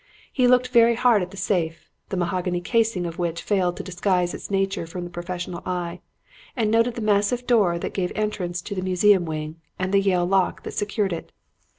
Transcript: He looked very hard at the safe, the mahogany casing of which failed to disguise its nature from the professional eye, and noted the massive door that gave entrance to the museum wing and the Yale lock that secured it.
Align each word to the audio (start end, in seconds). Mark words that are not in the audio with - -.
He 0.33 0.47
looked 0.47 0.69
very 0.69 0.95
hard 0.95 1.21
at 1.21 1.29
the 1.29 1.37
safe, 1.37 1.87
the 2.09 2.17
mahogany 2.17 2.59
casing 2.59 3.05
of 3.05 3.19
which 3.19 3.43
failed 3.43 3.77
to 3.77 3.83
disguise 3.83 4.33
its 4.33 4.49
nature 4.49 4.87
from 4.87 5.03
the 5.03 5.11
professional 5.11 5.61
eye, 5.63 5.99
and 6.55 6.71
noted 6.71 6.95
the 6.95 7.01
massive 7.03 7.45
door 7.45 7.77
that 7.77 7.93
gave 7.93 8.11
entrance 8.15 8.63
to 8.63 8.73
the 8.73 8.81
museum 8.81 9.25
wing 9.25 9.57
and 9.77 9.93
the 9.93 10.01
Yale 10.01 10.25
lock 10.25 10.63
that 10.63 10.71
secured 10.73 11.13
it. 11.13 11.31